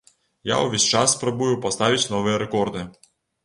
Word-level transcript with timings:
Я 0.51 0.55
ўвесь 0.67 0.87
час 0.93 1.13
спрабую 1.17 1.51
паставіць 1.67 2.11
новыя 2.17 2.43
рэкорды. 2.47 2.81